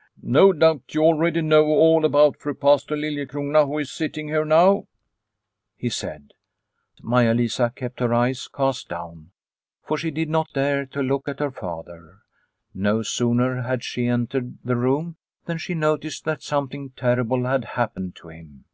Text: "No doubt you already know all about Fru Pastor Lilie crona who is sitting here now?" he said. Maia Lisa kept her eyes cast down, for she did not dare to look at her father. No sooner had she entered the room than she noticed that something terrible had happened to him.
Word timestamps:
"No 0.22 0.54
doubt 0.54 0.94
you 0.94 1.02
already 1.02 1.42
know 1.42 1.66
all 1.66 2.06
about 2.06 2.38
Fru 2.38 2.54
Pastor 2.54 2.96
Lilie 2.96 3.26
crona 3.26 3.66
who 3.66 3.76
is 3.76 3.92
sitting 3.92 4.28
here 4.28 4.46
now?" 4.46 4.86
he 5.76 5.90
said. 5.90 6.32
Maia 7.02 7.34
Lisa 7.34 7.68
kept 7.68 8.00
her 8.00 8.14
eyes 8.14 8.48
cast 8.48 8.88
down, 8.88 9.32
for 9.84 9.98
she 9.98 10.10
did 10.10 10.30
not 10.30 10.50
dare 10.54 10.86
to 10.86 11.02
look 11.02 11.28
at 11.28 11.40
her 11.40 11.50
father. 11.50 12.20
No 12.72 13.02
sooner 13.02 13.60
had 13.60 13.84
she 13.84 14.06
entered 14.06 14.56
the 14.64 14.76
room 14.76 15.16
than 15.44 15.58
she 15.58 15.74
noticed 15.74 16.24
that 16.24 16.42
something 16.42 16.92
terrible 16.96 17.44
had 17.44 17.66
happened 17.66 18.16
to 18.16 18.30
him. 18.30 18.64